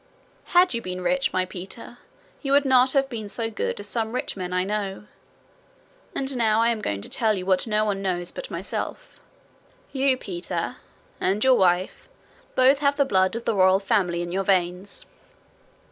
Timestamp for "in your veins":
14.23-15.05